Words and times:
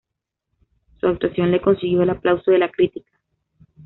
Su 0.99 1.05
actuación 1.05 1.51
le 1.51 1.61
consiguió 1.61 2.01
el 2.01 2.09
aplauso 2.09 2.49
de 2.49 2.57
la 2.57 2.71
crítica. 2.71 3.11